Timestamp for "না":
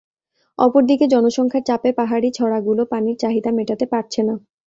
4.23-4.35